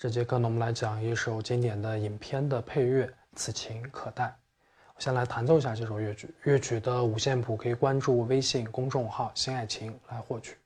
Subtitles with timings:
[0.00, 3.04] 这节课呢，我们来讲一首经典的影片的配乐
[3.36, 4.24] 《此情可待》。
[4.96, 10.56] 我先来弹奏一下这首乐曲，乐曲的五线谱可以关注微信公众号“新爱情”来获取。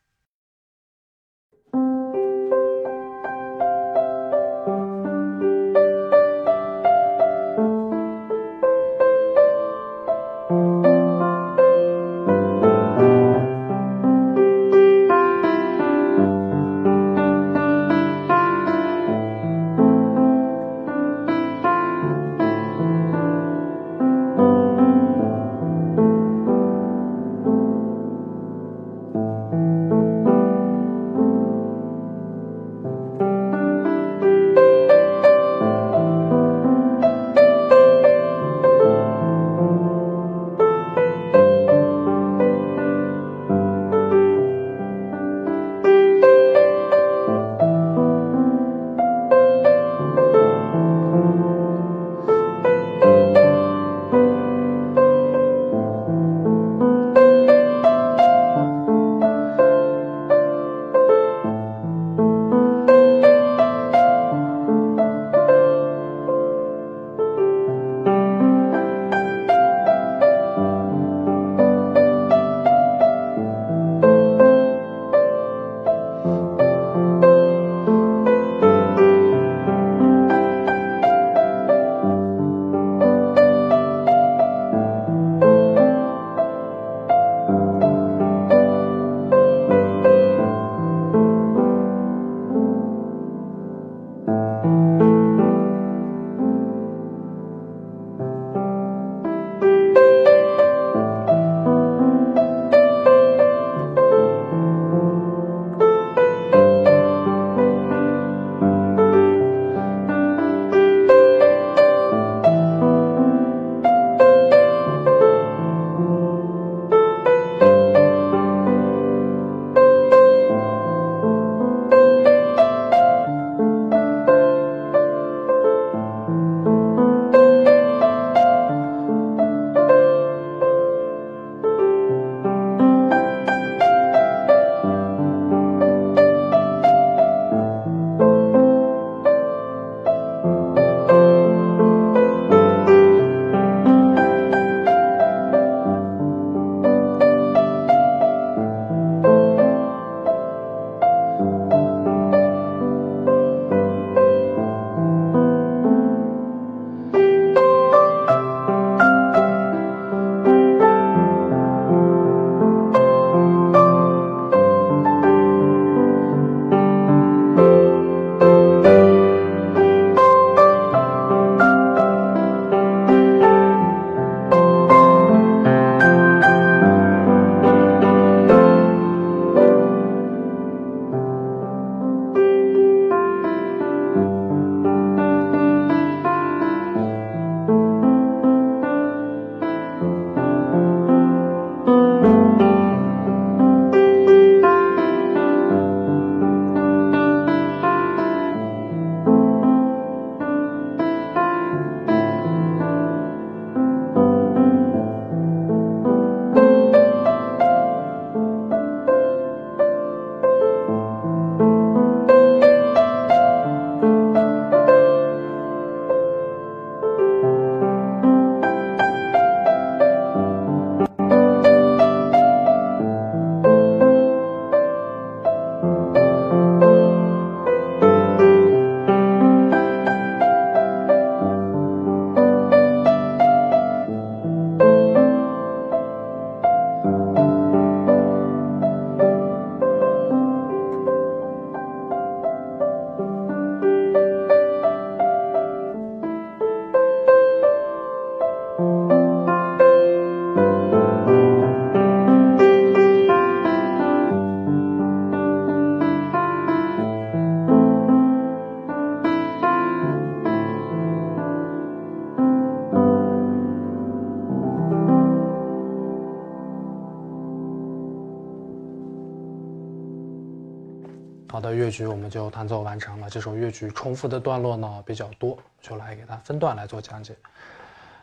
[271.94, 273.30] 曲我们就弹奏完成了。
[273.30, 277.36] 这首乐曲重复的段落呢比较多，就来给它分段来做讲解。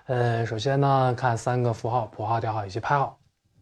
[0.08, 3.18] 呃，首先呢，看三个符号：谱号、调号以及拍号。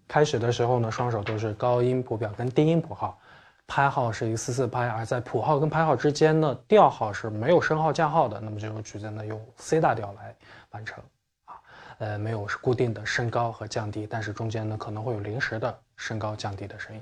[0.07, 3.19] 开始的时候呢，双手都是高音谱表跟低音谱号。
[3.67, 10.35] 拍号是一个四四拍，而在谱号跟拍号之间呢，调号是没有升号降号的，那么这首曲子呢用 C 大调来
[10.71, 11.03] 完成，
[11.45, 11.53] 啊，
[11.99, 17.01] 呃，没有固定的升高和降低，但是中间呢可能会有临时的升高降低的声音。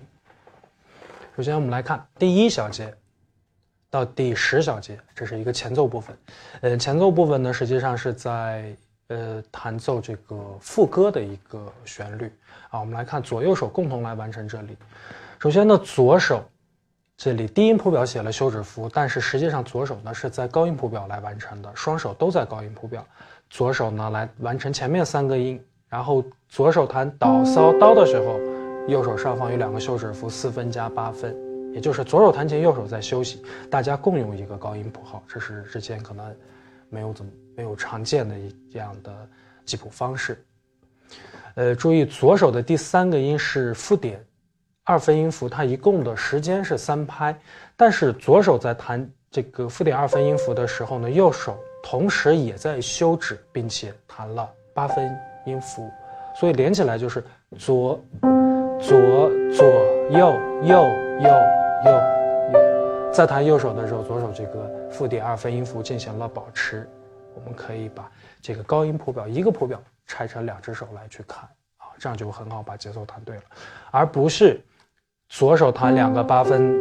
[1.37, 2.91] 首先我们来看第一小节
[3.91, 6.17] 到第十小节，这是一个前奏部分，
[6.61, 8.75] 呃，前奏部分呢实际上是在
[9.09, 12.33] 呃弹奏这个副歌的一个旋律，
[12.71, 14.75] 啊，我们来看左右手共同来完成这里，
[15.39, 16.43] 首先呢左手。
[17.15, 23.05] 这里低音谱表写了休止符，但是实际上左手呢是在高音谱表来完成的，双手都在高音谱表。
[23.49, 28.39] 左手呢来完成前面三个音，然后左手弹导骚刀的时候，
[28.87, 31.35] 右手上方有两个休止符，四分加八分，
[31.73, 36.35] 也就是左手弹琴，右手在休息，大家共用一个高音谱号，这是之前可能
[36.89, 39.13] 没有怎么没有常见的一这样的
[39.65, 40.41] 记谱方式。
[41.55, 44.23] 呃，注意左手的第三个音是附点。
[44.85, 47.37] 二分音符它一共的时间是三拍，
[47.75, 55.13] 但是左手在弹这个附点二分音符的时候呢，右手同时也在休止，并且弹了八分
[55.45, 55.85] 音符，
[56.39, 57.21] 所以连起来就是
[57.57, 58.01] 左
[58.79, 58.97] 左
[59.51, 59.65] 左
[60.09, 60.33] 右
[60.63, 60.83] 右
[61.19, 61.29] 右
[61.85, 61.91] 右
[62.53, 63.11] 右。
[63.11, 66.87] 在弹右手的时候，左手这个附点二分音符进行了保持。
[67.33, 68.09] 我们可以把
[68.41, 71.43] 这个高音谱表一个谱表拆成两只手来去看
[71.77, 73.43] 啊，这样就很好把节奏弹对了，
[73.91, 74.59] 而不是。
[75.29, 76.73] 左手弹两个八分，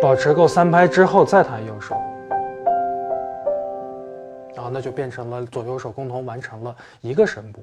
[0.00, 1.96] 保持够三拍之后再弹右手，
[4.54, 7.60] 然后那就变成了左右手共同完成了一个声部，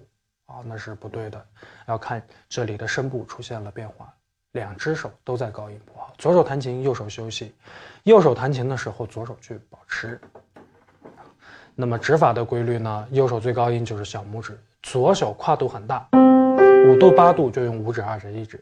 [0.49, 1.41] 啊，那是不对的。
[1.87, 4.11] 要看这里的声部出现了变化，
[4.53, 7.53] 两只手都在高音谱号，左手弹琴，右手休息；
[8.03, 10.19] 右手弹琴的时候，左手去保持。
[11.75, 13.07] 那么指法的规律呢？
[13.11, 16.05] 右手最高音就是小拇指，左手跨度很大，
[16.87, 18.61] 五度八度就用五指、二指、一指。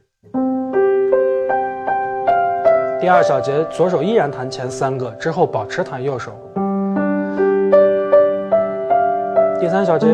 [2.99, 6.35] 第二小节，左手依然弹前三个，之后保持弹右手。
[9.59, 10.07] 第三小节，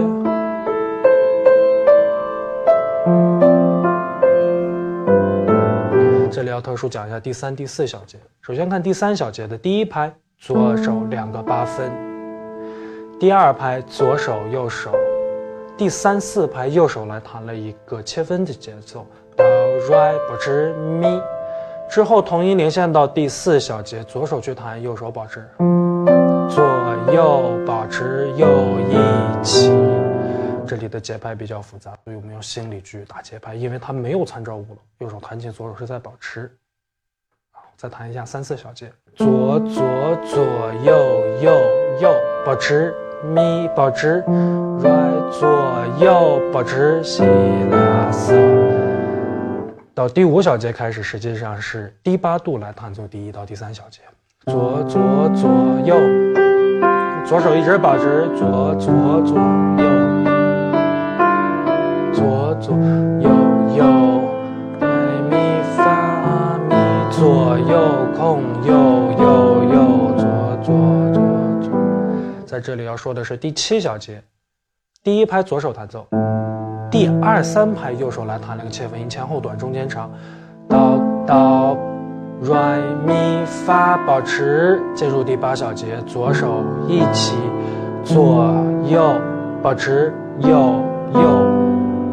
[6.43, 8.17] 这里要特殊讲一下第三、第四小节。
[8.41, 11.89] 首先看第三小节的第一拍，左手两个八分；
[13.17, 14.89] 第二拍，左手右手；
[15.77, 19.07] 第三四拍，右手来弹了一个切分的节奏，
[19.37, 19.45] 哆、
[19.95, 21.17] 来、保持、咪。
[21.89, 25.47] 之后同音连线到第四小节，左手去弹，右手保持，
[26.49, 26.61] 左
[27.13, 28.45] 右保持，右
[28.89, 29.71] 一起。
[30.65, 34.77] 这里的节拍比较复杂，所以我们用心理去打节拍，因为它没有参照物了。
[34.99, 36.51] 右手弹琴，左手是在保持。
[37.51, 40.43] 好，再弹一下三四小节，左左左
[40.83, 40.93] 右
[41.41, 41.51] 右
[42.01, 42.15] 右
[42.45, 42.93] 保持，
[43.23, 44.23] 咪保持，
[44.83, 45.49] 来左
[45.99, 48.33] 右保持，西拉嗦。
[49.93, 54.01] 到第五小节开始，实际上是低八度来弹奏第一到第三小节，
[54.45, 55.49] 左左左
[55.85, 55.95] 右，
[57.25, 60.12] 左手一直保持，左左左右，
[62.55, 62.75] 左
[63.21, 63.29] 右
[63.75, 63.83] 右，
[64.79, 64.87] 来
[65.29, 68.73] 咪发咪，左右空右
[69.19, 69.75] 右右，
[70.17, 70.25] 左
[70.63, 70.75] 左
[71.13, 71.21] 左
[71.61, 71.71] 左。
[72.45, 74.21] 在这里要说的是第七小节，
[75.03, 76.07] 第一拍左手弹奏。
[76.91, 80.11] 第二三拍右手来弹了个切分音，前后短，中间长，
[80.69, 81.77] 哆哆
[82.43, 84.79] 来咪发，保持。
[84.93, 87.35] 进入第八小节，左手一起，
[88.03, 88.53] 左
[88.85, 89.19] 右
[89.63, 90.49] 保持，右
[91.15, 91.62] 右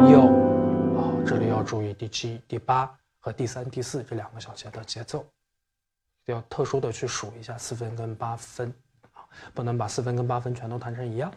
[0.09, 0.23] 右。
[0.99, 5.25] 啊，这里要注意第七、第八和第三、第四这两个小节的节奏，
[6.27, 8.73] 要特殊的去数一下四分跟八分，
[9.13, 11.33] 啊，不能把四分跟八分全都弹成一样。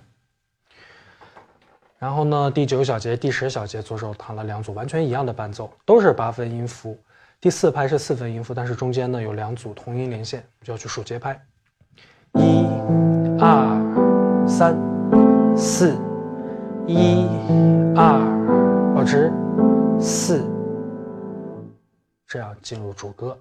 [1.99, 6.97] 然后呢，第九小节、第十小节，左手弹了两组完全一样的伴奏，都是八分音符。
[7.39, 11.41] 第四拍是四分音符，但是中间呢有两组同音连线，就要去数节拍：
[12.33, 12.65] 一、
[13.39, 14.75] 二、三、
[15.55, 15.97] 四，
[16.85, 17.25] 一、
[17.95, 18.19] 二，
[18.93, 19.31] 保持，
[19.97, 20.43] 四，
[22.27, 23.37] 这样进入主歌。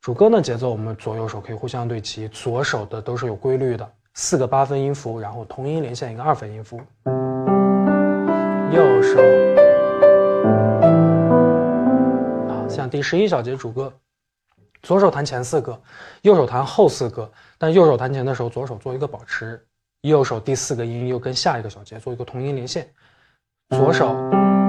[0.00, 6.80] 主歌的节奏，我们左右手可以互相对齐，左手的都是有规律的，四个八分音符，然后同音连线一个二分音符。
[8.72, 9.20] 右手，
[12.48, 13.92] 啊，像第十一小节主歌，
[14.80, 15.78] 左手弹前四个，
[16.22, 19.65] 右手弹后四个，但右手弹前的时候，左手做一个保持，
[20.06, 22.86] 右手第四个音又跟下一个小节做一个同音连线，
[23.70, 24.14] 左手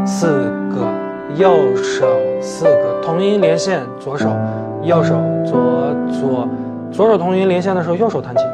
[0.04, 0.92] 四个，
[1.36, 2.08] 右手
[2.42, 4.36] 四个同音连线，左手
[4.82, 5.14] 右手
[5.46, 6.50] 左左，
[6.92, 8.48] 左手同音连线的时候，右手弹琴，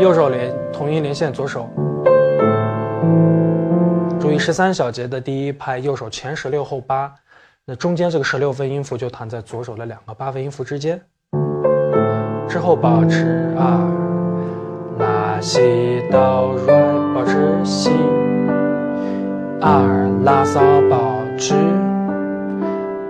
[0.00, 1.66] 右手连同音连线，左手。
[4.20, 7.10] 注意十三小节的第一拍，右手前十六后八，
[7.64, 11.00] 那中间这个十六分音符就弹在左手的两个八分音符之间，
[12.46, 14.13] 之后保持二拉
[15.44, 15.60] 西
[16.10, 16.74] 哆来，
[17.14, 17.90] 保持西
[19.60, 21.54] 二拉嗦保持，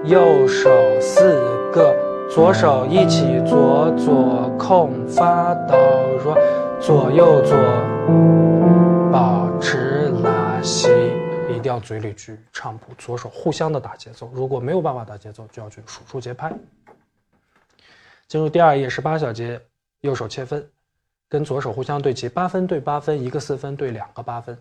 [0.02, 0.68] 右手
[1.00, 1.40] 四
[1.72, 1.94] 个，
[2.28, 6.34] 左手一起左左空发哆来，
[6.80, 7.56] 左右左
[9.12, 10.88] 保持拉西。
[11.48, 14.28] 一定要嘴里去唱谱，左手互相的打节奏。
[14.34, 16.52] 如果没有办法打节奏，就要去数出节拍。
[18.26, 19.60] 进入第二页十八小节，
[20.00, 20.68] 右手切分，
[21.28, 24.56] 跟左手互相对齐，八分对八分，一个四分对两个八分。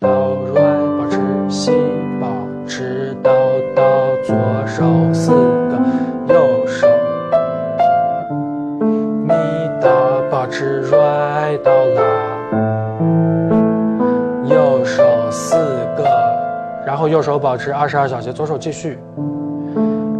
[0.00, 0.08] 哆
[0.54, 0.62] 来
[0.98, 1.18] 保持
[1.48, 1.70] 西
[2.20, 2.26] 保
[2.66, 3.32] 持哆
[3.74, 4.34] 哆，左
[4.66, 5.78] 手四个，
[6.28, 6.88] 右手
[9.24, 9.34] 咪
[9.80, 9.88] 哆
[10.30, 12.02] 保持来哆啦，
[14.44, 15.56] 右手四
[15.96, 16.04] 个。
[16.86, 18.98] 然后右手保持二十二小节，左手继续，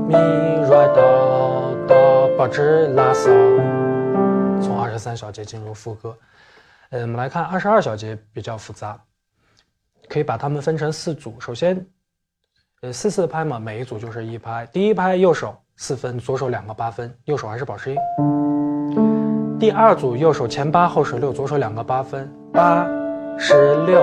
[0.08, 3.30] 咪来哆哆，保持拉嗦，
[4.64, 6.16] 从二十三小节进入副歌。
[6.90, 8.98] 呃，我们来看二十二小节比较复杂，
[10.08, 11.38] 可以把它们分成四组。
[11.38, 11.86] 首先，
[12.80, 14.66] 呃，四四拍嘛，每一组就是一拍。
[14.72, 17.98] 第一拍右手四分，左手两个八分，右手还是保持音。
[19.58, 22.86] 第二组右手前八后十六，左手两个八分，八
[23.38, 24.02] 十六。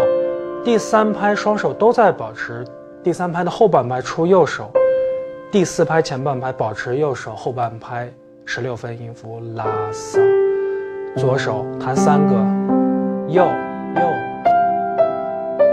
[0.64, 2.64] 第三拍双手都在保持，
[3.04, 4.72] 第三拍的后半拍出右手，
[5.52, 8.12] 第四拍前半拍保持右手后半拍
[8.46, 10.20] 十六分音符拉嗦，
[11.18, 12.34] 左手弹三个，
[13.28, 14.02] 右右，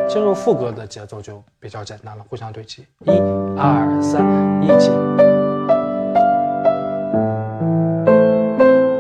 [0.09, 3.11] 进入副歌的节奏就比较简单了，互相对齐，一
[3.57, 4.23] 二三，
[4.63, 4.91] 一起，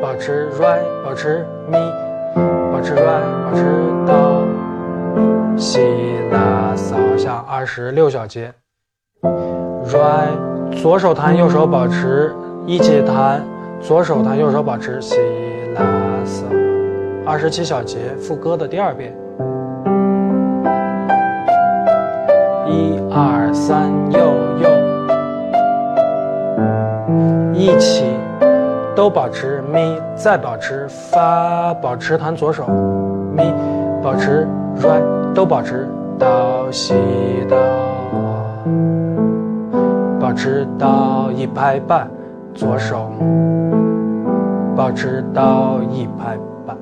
[0.00, 1.92] 保持 right，保持 me，
[2.72, 3.64] 保持 right，保持
[4.06, 4.46] 哆。
[5.56, 5.80] 西
[6.30, 8.52] 拉扫下二十六小节
[9.22, 12.32] ，right，左手弹右手保持，
[12.64, 13.44] 一起弹，
[13.80, 15.16] 左手弹右手保持，西
[17.26, 19.14] 二十七小节副歌的第二遍，
[22.66, 24.18] 一二三右
[24.60, 24.68] 右，
[27.54, 28.04] 一起
[28.94, 32.66] 都保持咪，再保持发，保持弹左手。
[33.34, 33.52] 咪，
[34.02, 34.46] 保持
[34.80, 35.18] right。
[35.34, 35.86] 都保持
[36.18, 36.94] 到西
[37.48, 37.56] 到，
[40.18, 42.10] 保持到一拍半，
[42.54, 43.12] 左手。
[44.78, 46.78] 保持到一拍半，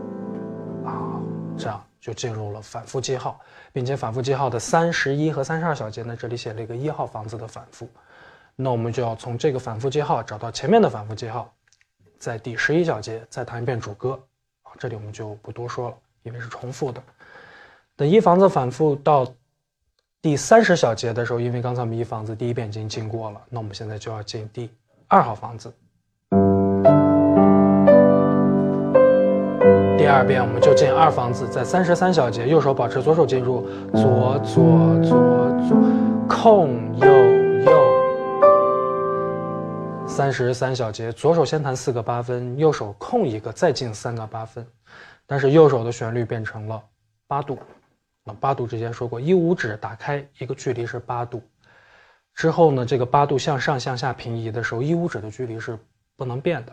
[0.85, 1.19] 啊，
[1.57, 3.41] 这样就进入了反复记号，
[3.73, 7.89] 并且反复记号的三十一和三十二小节呢，这里写了一个一号房子的反复，
[8.55, 11.51] 那我们就要从这个反复记号找到前面的反复记号，
[12.19, 14.23] 在第十一小节再弹一遍主歌，
[14.61, 17.03] 啊，这里我们就不多说了，因为是重复的。
[17.97, 19.27] 等一房子反复到
[20.21, 24.71] 第三十小节的时候，因为刚才我们一房子第一遍已经进过了，那我们现在就要进第
[25.09, 25.73] 二号房子。
[30.07, 35.11] 第二遍我们就进二房子，在三十三小节，右手保持左手进入，左左左
[35.67, 35.77] 左，
[36.29, 37.09] 空右
[37.65, 37.73] 右。
[40.07, 44.65] 三十三小节，左手先弹四个八分，右手空一个，再进三个八分，
[45.27, 46.81] 但是右手的旋律变成了
[47.27, 47.59] 八度。
[48.23, 51.43] 那八度之前说过，一五指打开一个距离是八度，
[52.33, 55.77] 之后呢，这个八度向上向下平移的时候，一五指的距离是
[56.17, 56.73] 不能变的。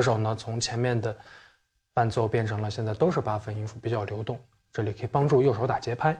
[0.00, 1.14] 左手呢，从前面的
[1.92, 4.40] 伴奏变成了现在都是八分音符，比较流动，
[4.72, 6.18] 这里可以帮助右手打节拍。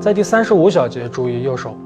[0.00, 1.76] 在第三十五小节，注意右手，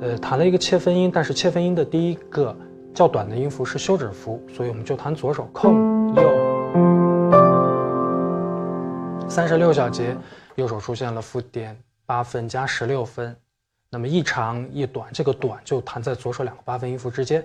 [0.00, 2.56] 呃，弹了一个切分音，但是切分音的第一个。
[2.94, 6.22] 较短的音符是休止符，所以我们就弹左手空右。
[9.28, 10.16] 三十六小节，
[10.54, 11.76] 右手出现了附点
[12.06, 13.34] 八分加十六分，
[13.90, 17.44] 那么一长一短，这个短就弹在左手两个八分音符之间。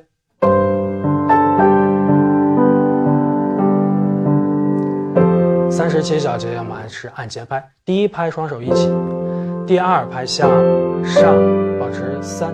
[5.77, 8.91] 三十七小节，要么还是按节拍，第一拍双手一起，
[9.67, 10.50] 第二拍向
[11.05, 11.36] 上，
[11.79, 12.51] 保持三。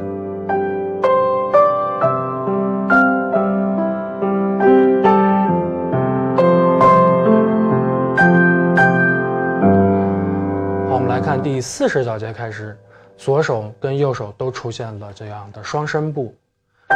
[10.89, 12.77] 好，我们来看第四十小节开始，
[13.15, 16.35] 左手跟右手都出现了这样的双声部，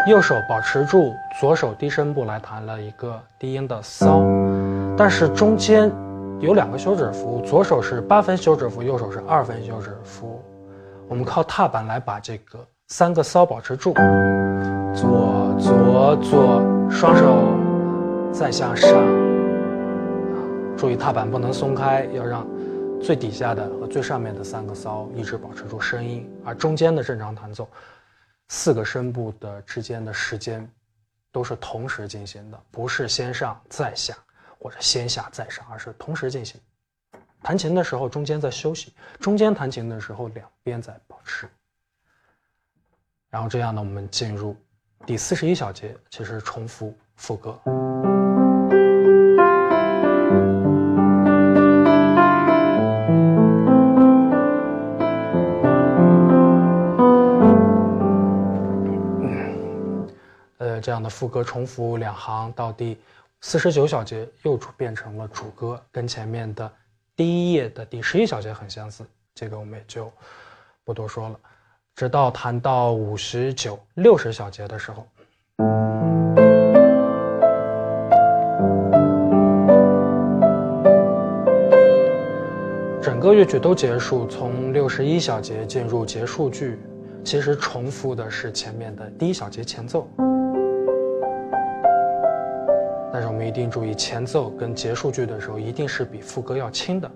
[0.10, 4.22] 右手保持住，左手低声部来弹了一个低音的骚，
[4.98, 5.90] 但是中间
[6.40, 10.40] 有两个休止符，左手是八分休止符，右手是二分休止符，
[11.08, 13.92] 我们靠踏板来把这个三个骚保持住，
[14.94, 17.52] 左左左，双手
[18.32, 18.92] 再向上，
[20.78, 22.46] 注意踏板不能松开，要让
[23.02, 27.68] 最底下的和最上面的三个骚一直保持住声音，而中间的正常弹奏，
[28.50, 30.70] 四个声部的之间的时间
[31.32, 34.16] 都是同时进行的，不是先上再下
[34.60, 36.60] 或者先下再上，而是同时进行。
[37.44, 41.48] 弹琴的时候中间在休息，中间弹琴的时候两边在保持。
[43.30, 44.56] 然后这样呢，我们进入
[45.06, 47.60] 第四十一小节，其实重复副歌。
[60.58, 62.98] 呃，这样的副歌重复两行，到第
[63.42, 66.70] 四十九小节又主变成了主歌，跟前面的
[67.16, 70.12] 第一页的第十一小节很相似，这个我们也就
[70.84, 71.40] 不多说了。
[71.96, 75.08] 直到弹到五十九、六十小节的时候，
[83.02, 86.80] 整个乐曲都结束，从六十一小节进入结束句，
[87.24, 90.08] 其实重复的是前面的第一小节前奏。
[93.20, 97.10] 但是我们一定注意，前奏跟结束句的时候，一定是比副歌要轻的。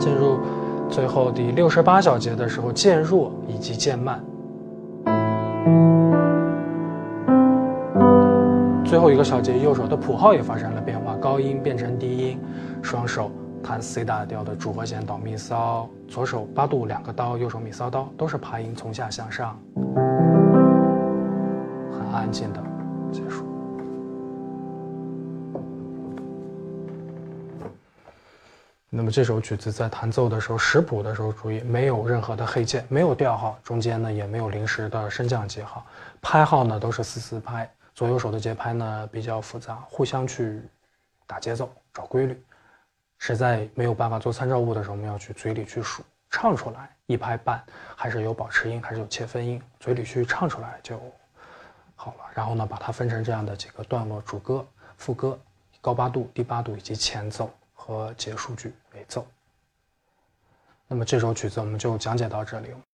[0.00, 0.40] 进入
[0.90, 4.20] 最后第六十八小节的时候，渐弱以及渐慢。
[9.14, 12.40] 一个小节，右手的谱号也发生了变化，高音变成低音，
[12.82, 13.30] 双手
[13.62, 19.56] 弹 C 大调的主和弦导咪骚，左手八度两个刀，右手咪骚刀，都是爬音从下向上，
[21.92, 22.60] 很安静的
[23.12, 23.46] 结束。
[28.90, 35.86] 那么这首曲子在弹奏的时候，识谱的时候注意没有任何的黑键，没有调号，中间呢也没有临时的升降记号，
[36.20, 37.70] 拍号呢都是四四拍。
[37.94, 40.62] 左右手的节拍呢比较复杂，互相去
[41.26, 42.44] 打节奏找规律，
[43.18, 51.00] 实在没有办法做参照物的时候，我们要去嘴里去数，唱出来一拍半，还是有保持音，还是有切分音，嘴里去唱出来就
[51.94, 52.24] 好了。
[52.34, 55.38] 然后呢，把它分成这样的几个段落：主歌、副歌、
[55.80, 59.24] 高八度、低八度以及前奏和结束句尾奏。
[60.88, 62.74] 那么这首曲子我们就讲解到这里。